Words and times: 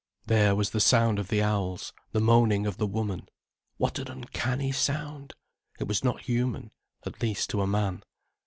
There 0.25 0.55
was 0.55 0.71
the 0.71 0.79
sound 0.79 1.19
of 1.19 1.27
the 1.27 1.43
owls—the 1.43 2.19
moaning 2.19 2.65
of 2.65 2.77
the 2.77 2.87
woman. 2.87 3.29
What 3.77 3.99
an 3.99 4.07
uncanny 4.09 4.71
sound! 4.71 5.35
It 5.79 5.87
was 5.87 6.03
not 6.03 6.21
human—at 6.21 7.21
least 7.21 7.51
to 7.51 7.61
a 7.61 7.67
man. 7.67 8.01